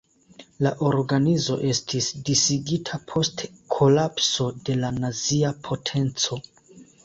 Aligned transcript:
La 0.67 0.69
organizo 0.91 1.57
estis 1.73 2.07
disigita 2.31 3.01
post 3.13 3.45
kolapso 3.77 4.51
de 4.71 4.81
la 4.83 4.93
nazia 4.99 5.57
potenco. 5.71 6.45